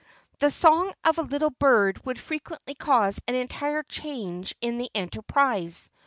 [0.39, 5.21] The song of a little bird would frequently cause an entire change in the enter¬
[5.27, 5.91] prise.